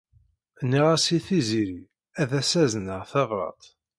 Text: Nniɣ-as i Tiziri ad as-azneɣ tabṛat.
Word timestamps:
Nniɣ-as 0.63 1.05
i 1.17 1.19
Tiziri 1.27 1.81
ad 2.21 2.31
as-azneɣ 2.39 3.01
tabṛat. 3.11 3.63